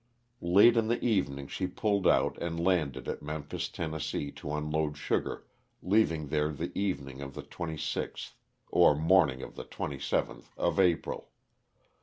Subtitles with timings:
[0.41, 3.95] Late in the evening she pulled out and landed at Memphis, Tenn.,
[4.33, 5.45] to unload sugar,
[5.83, 8.31] leaving there the evening of the 26th,
[8.71, 11.29] or morning of the 27th of April.